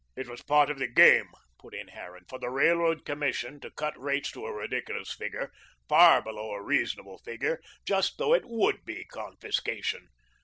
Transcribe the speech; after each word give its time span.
"It 0.15 0.27
was 0.27 0.41
part 0.41 0.71
of 0.71 0.79
the 0.79 0.87
game," 0.87 1.29
put 1.59 1.75
in 1.75 1.89
Harran, 1.89 2.25
"for 2.27 2.39
the 2.39 2.49
Railroad 2.49 3.05
Commission 3.05 3.59
to 3.59 3.69
cut 3.69 3.95
rates 4.01 4.31
to 4.31 4.47
a 4.47 4.51
ridiculous 4.51 5.13
figure, 5.13 5.51
far 5.87 6.23
below 6.23 6.53
a 6.53 6.63
REASONABLE 6.63 7.19
figure, 7.19 7.61
just 7.85 8.17
so 8.17 8.31
that 8.31 8.37
it 8.37 8.45
WOULD 8.49 8.83
be 8.83 9.05
confiscation. 9.05 10.07